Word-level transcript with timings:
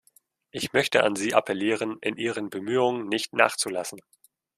Ich 0.49 0.73
möchte 0.73 1.03
an 1.03 1.15
Sie 1.15 1.35
appellieren, 1.35 1.97
in 2.01 2.17
Ihren 2.17 2.49
Bemühungen 2.49 3.07
nicht 3.07 3.33
nachzulassen. 3.33 3.99